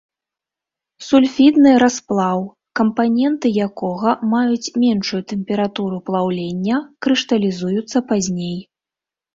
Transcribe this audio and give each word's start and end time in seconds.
Сульфідны 1.07 1.73
расплаў, 1.83 2.39
кампаненты 2.81 3.47
якога 3.67 4.17
маюць 4.35 4.73
меншую 4.87 5.21
тэмпературу 5.35 5.97
плаўлення, 6.11 6.85
крышталізуюцца 7.07 7.97
пазней. 8.13 8.61